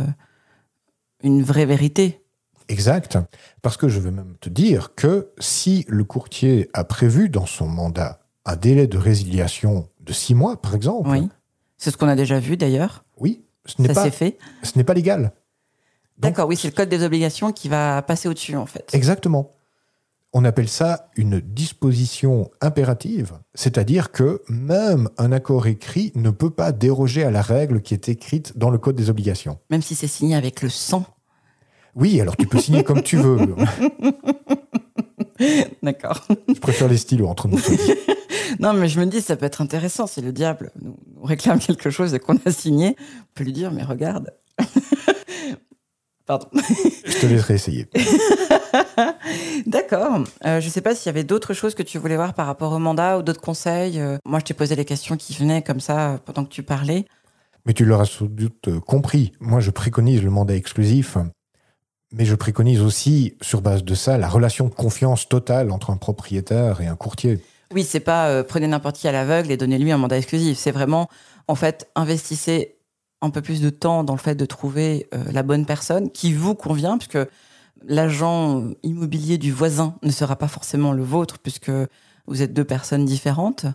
une 1.22 1.42
vraie 1.42 1.66
vérité. 1.66 2.22
Exact. 2.68 3.18
Parce 3.62 3.76
que 3.76 3.88
je 3.88 3.98
veux 3.98 4.12
même 4.12 4.36
te 4.40 4.48
dire 4.48 4.94
que 4.94 5.30
si 5.38 5.84
le 5.88 6.04
courtier 6.04 6.70
a 6.74 6.84
prévu 6.84 7.28
dans 7.30 7.46
son 7.46 7.66
mandat 7.66 8.20
un 8.44 8.56
délai 8.56 8.86
de 8.86 8.98
résiliation 8.98 9.88
de 10.00 10.12
six 10.12 10.34
mois, 10.34 10.60
par 10.60 10.74
exemple. 10.74 11.08
Oui. 11.08 11.28
C'est 11.76 11.90
ce 11.90 11.96
qu'on 11.96 12.08
a 12.08 12.16
déjà 12.16 12.38
vu 12.38 12.56
d'ailleurs. 12.56 13.04
Oui. 13.20 13.44
Ce 13.66 13.80
n'est 13.80 13.92
pas, 13.92 14.10
fait. 14.10 14.38
Ce 14.62 14.76
n'est 14.76 14.84
pas 14.84 14.94
légal. 14.94 15.32
D'accord, 16.18 16.48
oui, 16.48 16.56
c'est 16.56 16.68
le 16.68 16.74
code 16.74 16.88
des 16.88 17.04
obligations 17.04 17.52
qui 17.52 17.68
va 17.68 18.02
passer 18.02 18.28
au-dessus, 18.28 18.56
en 18.56 18.66
fait. 18.66 18.88
Exactement. 18.92 19.50
On 20.32 20.44
appelle 20.44 20.68
ça 20.68 21.08
une 21.16 21.40
disposition 21.40 22.50
impérative, 22.60 23.38
c'est-à-dire 23.54 24.12
que 24.12 24.42
même 24.48 25.08
un 25.18 25.32
accord 25.32 25.66
écrit 25.66 26.12
ne 26.14 26.30
peut 26.30 26.50
pas 26.50 26.72
déroger 26.72 27.24
à 27.24 27.30
la 27.30 27.42
règle 27.42 27.82
qui 27.82 27.94
est 27.94 28.08
écrite 28.08 28.56
dans 28.56 28.70
le 28.70 28.78
code 28.78 28.96
des 28.96 29.10
obligations. 29.10 29.58
Même 29.70 29.82
si 29.82 29.94
c'est 29.94 30.06
signé 30.06 30.36
avec 30.36 30.62
le 30.62 30.68
sang 30.68 31.04
oui, 31.94 32.20
alors 32.20 32.36
tu 32.36 32.46
peux 32.46 32.58
signer 32.58 32.84
comme 32.84 33.02
tu 33.02 33.16
veux. 33.16 33.38
D'accord. 35.82 36.26
Je 36.48 36.60
préfère 36.60 36.88
les 36.88 36.96
stylos 36.96 37.26
entre 37.26 37.48
nous. 37.48 37.58
non, 38.58 38.72
mais 38.72 38.88
je 38.88 39.00
me 39.00 39.06
dis, 39.06 39.20
ça 39.20 39.36
peut 39.36 39.46
être 39.46 39.60
intéressant. 39.60 40.06
Si 40.06 40.20
le 40.20 40.32
diable 40.32 40.72
nous 40.80 40.96
réclame 41.22 41.58
quelque 41.66 41.90
chose 41.90 42.14
et 42.14 42.18
qu'on 42.18 42.38
a 42.44 42.50
signé, 42.50 42.96
on 42.98 43.34
peut 43.34 43.44
lui 43.44 43.52
dire, 43.52 43.70
mais 43.70 43.82
regarde. 43.82 44.32
Pardon. 46.26 46.46
Je 46.52 47.20
te 47.20 47.26
laisserai 47.26 47.54
essayer. 47.54 47.88
D'accord. 49.66 50.24
Euh, 50.44 50.60
je 50.60 50.66
ne 50.66 50.70
sais 50.70 50.80
pas 50.80 50.94
s'il 50.94 51.06
y 51.06 51.08
avait 51.08 51.24
d'autres 51.24 51.54
choses 51.54 51.74
que 51.74 51.82
tu 51.82 51.98
voulais 51.98 52.14
voir 52.14 52.34
par 52.34 52.46
rapport 52.46 52.72
au 52.72 52.78
mandat 52.78 53.18
ou 53.18 53.22
d'autres 53.22 53.40
conseils. 53.40 53.98
Euh, 53.98 54.18
moi, 54.24 54.38
je 54.38 54.44
t'ai 54.44 54.54
posé 54.54 54.76
les 54.76 54.84
questions 54.84 55.16
qui 55.16 55.34
venaient 55.34 55.62
comme 55.62 55.80
ça 55.80 56.12
euh, 56.12 56.18
pendant 56.24 56.44
que 56.44 56.50
tu 56.50 56.62
parlais. 56.62 57.04
Mais 57.66 57.72
tu 57.72 57.84
l'auras 57.84 58.04
sans 58.04 58.26
doute 58.26 58.80
compris. 58.86 59.32
Moi, 59.40 59.58
je 59.60 59.70
préconise 59.70 60.22
le 60.22 60.30
mandat 60.30 60.54
exclusif, 60.54 61.18
mais 62.12 62.24
je 62.24 62.34
préconise 62.34 62.80
aussi, 62.80 63.36
sur 63.42 63.60
base 63.60 63.84
de 63.84 63.94
ça, 63.94 64.16
la 64.16 64.28
relation 64.28 64.68
de 64.68 64.74
confiance 64.74 65.28
totale 65.28 65.70
entre 65.70 65.90
un 65.90 65.96
propriétaire 65.96 66.80
et 66.80 66.86
un 66.86 66.96
courtier. 66.96 67.40
Oui, 67.72 67.84
c'est 67.84 68.00
pas 68.00 68.42
prenez 68.44 68.66
n'importe 68.66 68.96
qui 68.96 69.06
à 69.06 69.12
l'aveugle 69.12 69.52
et 69.52 69.56
donnez-lui 69.56 69.92
un 69.92 69.98
mandat 69.98 70.18
exclusif. 70.18 70.58
C'est 70.58 70.72
vraiment, 70.72 71.08
en 71.46 71.54
fait, 71.54 71.88
investissez 71.94 72.80
un 73.22 73.30
peu 73.30 73.42
plus 73.42 73.60
de 73.60 73.70
temps 73.70 74.04
dans 74.04 74.14
le 74.14 74.18
fait 74.18 74.34
de 74.34 74.46
trouver 74.46 75.08
euh, 75.14 75.22
la 75.32 75.42
bonne 75.42 75.66
personne 75.66 76.10
qui 76.10 76.32
vous 76.32 76.54
convient, 76.54 76.98
puisque 76.98 77.18
l'agent 77.82 78.64
immobilier 78.82 79.38
du 79.38 79.52
voisin 79.52 79.94
ne 80.02 80.10
sera 80.10 80.36
pas 80.36 80.48
forcément 80.48 80.92
le 80.92 81.02
vôtre, 81.02 81.38
puisque 81.38 81.70
vous 82.26 82.42
êtes 82.42 82.52
deux 82.52 82.64
personnes 82.64 83.04
différentes. 83.04 83.66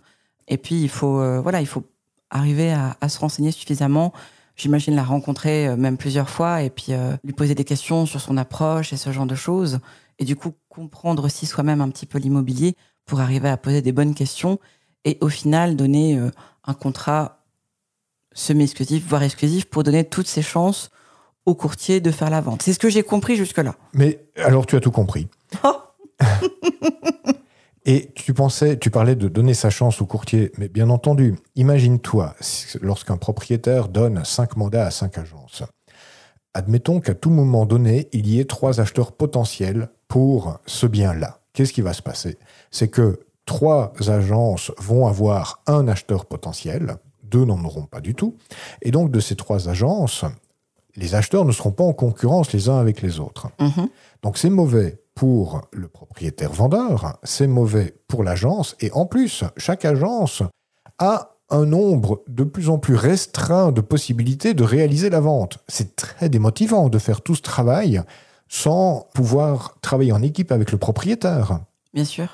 Et 0.47 0.57
puis, 0.57 0.81
il 0.81 0.89
faut, 0.89 1.19
euh, 1.19 1.41
voilà, 1.41 1.61
il 1.61 1.67
faut 1.67 1.83
arriver 2.29 2.73
à, 2.73 3.09
se 3.09 3.19
renseigner 3.19 3.51
suffisamment. 3.51 4.13
J'imagine 4.55 4.95
la 4.95 5.03
rencontrer 5.03 5.67
euh, 5.67 5.75
même 5.75 5.97
plusieurs 5.97 6.29
fois 6.29 6.61
et 6.61 6.69
puis 6.69 6.93
lui 7.23 7.33
poser 7.33 7.55
des 7.55 7.65
questions 7.65 8.05
sur 8.05 8.21
son 8.21 8.37
approche 8.37 8.93
et 8.93 8.97
ce 8.97 9.11
genre 9.11 9.25
de 9.25 9.35
choses. 9.35 9.79
Et 10.17 10.25
du 10.25 10.35
coup, 10.35 10.53
comprendre 10.69 11.25
aussi 11.25 11.45
soi-même 11.45 11.81
un 11.81 11.89
petit 11.89 12.05
peu 12.05 12.17
l'immobilier 12.17 12.75
pour 13.05 13.19
arriver 13.19 13.49
à 13.49 13.57
poser 13.57 13.81
des 13.81 13.91
bonnes 13.91 14.15
questions 14.15 14.59
et 15.03 15.17
au 15.21 15.29
final 15.29 15.75
donner 15.75 16.19
un 16.63 16.73
contrat 16.73 17.43
semi-exclusif, 18.33 19.03
voire 19.07 19.23
exclusif, 19.23 19.65
pour 19.65 19.83
donner 19.83 20.03
toutes 20.03 20.27
ses 20.27 20.41
chances 20.41 20.89
au 21.45 21.55
courtier 21.55 22.01
de 22.01 22.11
faire 22.11 22.29
la 22.29 22.41
vente. 22.41 22.61
C'est 22.61 22.73
ce 22.73 22.79
que 22.79 22.89
j'ai 22.89 23.03
compris 23.03 23.35
jusque-là. 23.35 23.75
Mais 23.93 24.25
alors 24.37 24.65
tu 24.65 24.75
as 24.75 24.79
tout 24.79 24.91
compris. 24.91 25.27
Oh. 25.63 25.77
Et 27.87 28.11
tu 28.15 28.33
pensais, 28.33 28.79
tu 28.79 28.89
parlais 28.89 29.15
de 29.15 29.27
donner 29.27 29.53
sa 29.53 29.69
chance 29.69 30.01
au 30.01 30.07
courtier, 30.07 30.51
mais 30.57 30.69
bien 30.69 30.89
entendu, 30.89 31.35
imagine-toi 31.55 32.33
lorsqu'un 32.81 33.17
propriétaire 33.17 33.89
donne 33.89 34.25
cinq 34.25 34.57
mandats 34.57 34.87
à 34.87 34.91
cinq 34.91 35.19
agences. 35.19 35.61
Admettons 36.55 36.99
qu'à 36.99 37.13
tout 37.13 37.29
moment 37.29 37.67
donné, 37.67 38.09
il 38.11 38.27
y 38.27 38.39
ait 38.39 38.45
trois 38.45 38.79
acheteurs 38.81 39.11
potentiels 39.11 39.89
pour 40.07 40.57
ce 40.65 40.87
bien-là. 40.87 41.41
Qu'est-ce 41.55 41.73
qui 41.73 41.81
va 41.81 41.93
se 41.93 42.01
passer? 42.01 42.37
C'est 42.69 42.89
que 42.89 43.21
trois 43.45 43.93
agences 44.07 44.71
vont 44.77 45.07
avoir 45.07 45.63
un 45.67 45.87
acheteur 45.87 46.25
potentiel, 46.25 46.97
deux 47.23 47.45
n'en 47.45 47.63
auront 47.63 47.85
pas 47.85 48.01
du 48.01 48.13
tout. 48.13 48.35
Et 48.81 48.91
donc, 48.91 49.09
de 49.09 49.21
ces 49.21 49.37
trois 49.37 49.69
agences, 49.69 50.25
les 50.97 51.15
acheteurs 51.15 51.45
ne 51.45 51.53
seront 51.53 51.71
pas 51.71 51.85
en 51.85 51.93
concurrence 51.93 52.51
les 52.51 52.67
uns 52.67 52.77
avec 52.77 53.01
les 53.01 53.19
autres. 53.19 53.47
Mhm. 53.59 53.87
Donc, 54.21 54.37
c'est 54.37 54.49
mauvais 54.49 55.01
pour 55.15 55.61
le 55.71 55.87
propriétaire 55.87 56.51
vendeur, 56.51 57.17
c'est 57.23 57.47
mauvais 57.47 57.95
pour 58.09 58.23
l'agence, 58.23 58.75
et 58.81 58.91
en 58.91 59.05
plus, 59.05 59.45
chaque 59.55 59.85
agence 59.85 60.43
a 60.99 61.31
un 61.49 61.65
nombre 61.65 62.21
de 62.27 62.43
plus 62.43 62.69
en 62.69 62.79
plus 62.79 62.95
restreint 62.95 63.71
de 63.71 63.79
possibilités 63.79 64.53
de 64.53 64.63
réaliser 64.63 65.09
la 65.09 65.21
vente. 65.21 65.59
C'est 65.69 65.95
très 65.95 66.27
démotivant 66.27 66.89
de 66.89 66.99
faire 66.99 67.21
tout 67.21 67.35
ce 67.35 67.41
travail 67.41 68.01
sans 68.47 69.07
pouvoir 69.13 69.77
travailler 69.81 70.11
en 70.11 70.21
équipe 70.21 70.51
avec 70.51 70.71
le 70.71 70.77
propriétaire. 70.77 71.59
Bien 71.93 72.05
sûr. 72.05 72.27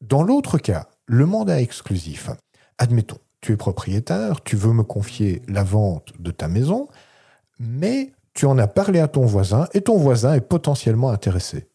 Dans 0.00 0.22
l'autre 0.22 0.58
cas, 0.58 0.88
le 1.06 1.26
mandat 1.26 1.60
exclusif. 1.60 2.30
Admettons, 2.78 3.18
tu 3.40 3.52
es 3.52 3.56
propriétaire, 3.56 4.42
tu 4.42 4.56
veux 4.56 4.72
me 4.72 4.82
confier 4.82 5.42
la 5.48 5.62
vente 5.62 6.12
de 6.18 6.30
ta 6.30 6.48
maison, 6.48 6.88
mais 7.58 8.12
tu 8.34 8.46
en 8.46 8.58
as 8.58 8.66
parlé 8.66 9.00
à 9.00 9.08
ton 9.08 9.24
voisin 9.24 9.66
et 9.72 9.80
ton 9.80 9.96
voisin 9.96 10.34
est 10.34 10.40
potentiellement 10.40 11.10
intéressé. 11.10 11.68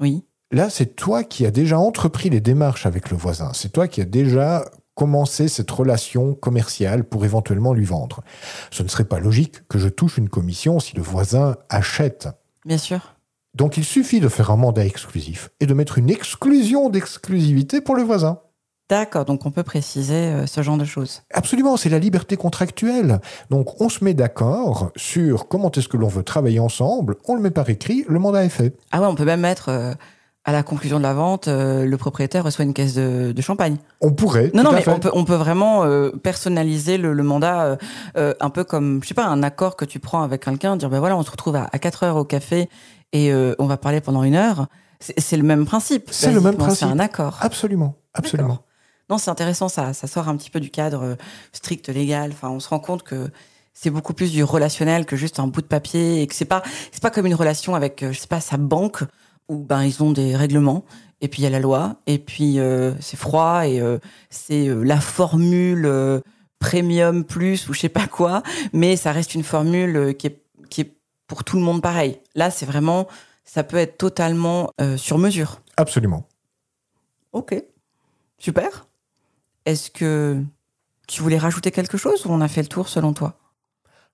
Oui. 0.00 0.24
Là, 0.52 0.70
c'est 0.70 0.94
toi 0.94 1.24
qui 1.24 1.46
as 1.46 1.50
déjà 1.50 1.78
entrepris 1.78 2.30
les 2.30 2.40
démarches 2.40 2.86
avec 2.86 3.10
le 3.10 3.16
voisin. 3.16 3.52
C'est 3.54 3.72
toi 3.72 3.88
qui 3.88 4.00
as 4.00 4.04
déjà 4.04 4.64
commencé 4.94 5.48
cette 5.48 5.70
relation 5.70 6.34
commerciale 6.34 7.04
pour 7.04 7.24
éventuellement 7.24 7.74
lui 7.74 7.84
vendre. 7.84 8.22
Ce 8.70 8.82
ne 8.82 8.88
serait 8.88 9.04
pas 9.04 9.18
logique 9.18 9.66
que 9.68 9.78
je 9.78 9.88
touche 9.88 10.18
une 10.18 10.28
commission 10.28 10.80
si 10.80 10.96
le 10.96 11.02
voisin 11.02 11.56
achète. 11.68 12.28
Bien 12.66 12.78
sûr. 12.78 13.14
Donc 13.54 13.78
il 13.78 13.84
suffit 13.84 14.20
de 14.20 14.28
faire 14.28 14.50
un 14.50 14.56
mandat 14.56 14.84
exclusif 14.84 15.50
et 15.60 15.66
de 15.66 15.72
mettre 15.72 15.98
une 15.98 16.10
exclusion 16.10 16.90
d'exclusivité 16.90 17.80
pour 17.80 17.94
le 17.94 18.02
voisin. 18.02 18.40
D'accord, 18.88 19.24
donc 19.24 19.46
on 19.46 19.50
peut 19.50 19.62
préciser 19.62 20.14
euh, 20.14 20.46
ce 20.46 20.62
genre 20.62 20.76
de 20.76 20.84
choses. 20.84 21.22
Absolument, 21.32 21.76
c'est 21.76 21.88
la 21.88 21.98
liberté 21.98 22.36
contractuelle. 22.36 23.20
Donc 23.50 23.80
on 23.80 23.88
se 23.88 24.04
met 24.04 24.14
d'accord 24.14 24.92
sur 24.94 25.48
comment 25.48 25.70
est-ce 25.70 25.88
que 25.88 25.96
l'on 25.96 26.08
veut 26.08 26.22
travailler 26.22 26.60
ensemble, 26.60 27.16
on 27.26 27.34
le 27.34 27.40
met 27.40 27.50
par 27.50 27.70
écrit, 27.70 28.04
le 28.08 28.18
mandat 28.18 28.44
est 28.44 28.48
fait. 28.48 28.76
Ah 28.90 29.00
ouais, 29.00 29.06
on 29.06 29.14
peut 29.14 29.24
même 29.24 29.40
mettre 29.40 29.70
euh, 29.70 29.94
à 30.46 30.52
la 30.52 30.62
conclusion 30.62 30.96
de 30.96 31.02
la 31.02 31.12
vente, 31.12 31.48
euh, 31.48 31.84
le 31.84 31.96
propriétaire 31.98 32.44
reçoit 32.44 32.64
une 32.64 32.72
caisse 32.72 32.94
de, 32.94 33.34
champagne. 33.42 33.76
On 34.00 34.12
pourrait. 34.12 34.50
Non, 34.54 34.62
non, 34.62 34.72
mais 34.72 34.88
on 34.88 34.98
peut, 34.98 35.10
on 35.12 35.24
peut 35.24 35.34
vraiment 35.34 35.84
personnaliser 36.22 36.96
le, 36.96 37.14
mandat 37.22 37.76
un 38.14 38.50
peu 38.50 38.64
comme, 38.64 39.02
je 39.02 39.08
sais 39.08 39.14
pas, 39.14 39.26
un 39.26 39.42
accord 39.42 39.76
que 39.76 39.84
tu 39.84 39.98
prends 40.00 40.22
avec 40.22 40.44
quelqu'un, 40.44 40.76
dire 40.76 40.88
ben 40.88 41.00
voilà, 41.00 41.16
on 41.16 41.22
se 41.22 41.30
retrouve 41.30 41.56
à, 41.56 41.68
à 41.70 41.78
4 41.78 42.04
heures 42.04 42.16
au 42.16 42.24
café 42.24 42.70
et 43.12 43.32
on 43.58 43.66
va 43.66 43.76
parler 43.76 44.00
pendant 44.00 44.22
une 44.22 44.34
heure. 44.34 44.68
C'est 45.00 45.36
le 45.36 45.42
même 45.42 45.66
principe. 45.66 46.08
C'est 46.10 46.32
le 46.32 46.40
même 46.40 46.56
principe. 46.56 46.88
C'est 46.88 46.92
un 46.92 46.98
accord. 46.98 47.38
Absolument, 47.40 47.96
absolument. 48.14 48.60
Non, 49.08 49.18
c'est 49.18 49.30
intéressant, 49.30 49.68
ça, 49.68 49.92
ça 49.92 50.06
sort 50.06 50.28
un 50.28 50.36
petit 50.36 50.50
peu 50.50 50.58
du 50.58 50.70
cadre 50.70 51.02
euh, 51.02 51.14
strict 51.52 51.88
légal. 51.88 52.32
Enfin, 52.32 52.48
on 52.50 52.58
se 52.58 52.68
rend 52.68 52.80
compte 52.80 53.04
que 53.04 53.30
c'est 53.72 53.90
beaucoup 53.90 54.14
plus 54.14 54.32
du 54.32 54.42
relationnel 54.42 55.06
que 55.06 55.16
juste 55.16 55.38
un 55.38 55.46
bout 55.46 55.60
de 55.60 55.66
papier 55.66 56.22
et 56.22 56.26
que 56.26 56.34
c'est 56.34 56.44
pas, 56.44 56.62
c'est 56.90 57.02
pas 57.02 57.10
comme 57.10 57.26
une 57.26 57.34
relation 57.34 57.74
avec, 57.74 58.02
euh, 58.02 58.12
je 58.12 58.18
sais 58.18 58.26
pas, 58.26 58.40
sa 58.40 58.56
banque 58.56 59.04
où 59.48 59.58
ben 59.58 59.84
ils 59.84 60.02
ont 60.02 60.12
des 60.12 60.36
règlements 60.36 60.84
et 61.20 61.28
puis 61.28 61.42
il 61.42 61.44
y 61.44 61.46
a 61.46 61.50
la 61.50 61.60
loi 61.60 61.96
et 62.06 62.18
puis 62.18 62.58
euh, 62.58 62.92
c'est 63.00 63.16
froid 63.16 63.66
et 63.66 63.82
c'est 64.30 64.68
la 64.68 65.00
formule 65.00 65.90
premium 66.58 67.24
plus 67.24 67.68
ou 67.68 67.74
je 67.74 67.80
sais 67.80 67.88
pas 67.88 68.06
quoi, 68.06 68.42
mais 68.72 68.96
ça 68.96 69.12
reste 69.12 69.34
une 69.34 69.44
formule 69.44 70.14
qui 70.16 70.28
est 70.28 70.42
qui 70.68 70.80
est 70.82 70.96
pour 71.26 71.44
tout 71.44 71.56
le 71.56 71.62
monde 71.62 71.82
pareil. 71.82 72.20
Là, 72.34 72.50
c'est 72.50 72.66
vraiment, 72.66 73.06
ça 73.44 73.62
peut 73.64 73.76
être 73.76 73.98
totalement 73.98 74.70
sur 74.96 75.18
mesure. 75.18 75.60
Absolument. 75.76 76.26
Ok, 77.32 77.54
super. 78.38 78.86
Est-ce 79.64 79.90
que 79.90 80.42
tu 81.06 81.22
voulais 81.22 81.38
rajouter 81.38 81.70
quelque 81.70 81.98
chose 81.98 82.24
ou 82.26 82.30
on 82.30 82.40
a 82.40 82.48
fait 82.48 82.62
le 82.62 82.68
tour 82.68 82.88
selon 82.88 83.12
toi? 83.12 83.38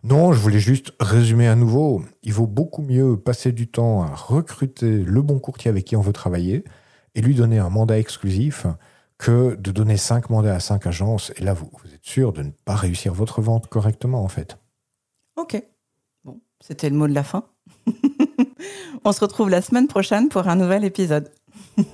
Non, 0.05 0.33
je 0.33 0.41
voulais 0.41 0.59
juste 0.59 0.93
résumer 0.99 1.47
à 1.47 1.55
nouveau. 1.55 2.03
Il 2.25 2.33
vaut 2.33 2.49
beaucoup 2.49 2.83
mieux 2.83 3.17
passer 3.17 3.53
du 3.53 3.69
temps 3.69 4.03
à 4.03 4.13
recruter 4.15 4.99
le 4.99 5.23
bon 5.23 5.39
courtier 5.39 5.69
avec 5.69 5.85
qui 5.85 5.95
on 5.95 6.01
veut 6.01 6.13
travailler 6.13 6.65
et 7.15 7.21
lui 7.21 7.35
donner 7.35 7.61
un 7.61 7.71
mandat 7.71 7.99
exclusif 7.99 8.67
que 9.17 9.55
de 9.55 9.71
donner 9.71 9.97
cinq 9.97 10.31
mandats 10.31 10.57
à 10.57 10.61
cinq 10.61 10.89
agences. 10.89 11.33
Et 11.37 11.45
là, 11.45 11.55
vous, 11.55 11.71
vous 11.73 11.95
êtes 11.95 12.05
sûr 12.05 12.33
de 12.33 12.43
ne 12.43 12.51
pas 12.65 12.75
réussir 12.75 13.15
votre 13.15 13.41
vente 13.41 13.69
correctement, 13.69 14.25
en 14.25 14.29
fait. 14.29 14.59
Ok. 15.37 15.63
Bon, 16.25 16.41
c'était 16.61 16.91
le 16.91 16.97
mot 16.97 17.07
de 17.07 17.15
la 17.15 17.23
fin. 17.23 17.45
on 19.05 19.13
se 19.13 19.21
retrouve 19.21 19.51
la 19.51 19.63
semaine 19.63 19.87
prochaine 19.87 20.29
pour 20.29 20.49
un 20.49 20.57
nouvel 20.57 20.85
épisode. 20.85 21.31